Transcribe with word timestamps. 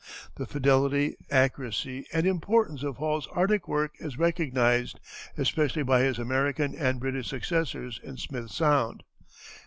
The 0.33 0.47
fidelity, 0.47 1.15
accuracy, 1.29 2.07
and 2.11 2.25
importance 2.25 2.81
of 2.81 2.97
Hall's 2.97 3.27
Arctic 3.33 3.67
work 3.67 3.91
is 3.99 4.17
recognized, 4.17 4.99
especially 5.37 5.83
by 5.83 6.01
his 6.01 6.17
American 6.17 6.73
and 6.73 6.99
British 6.99 7.27
successors 7.27 7.99
in 8.01 8.17
Smith 8.17 8.49
Sound. 8.49 9.03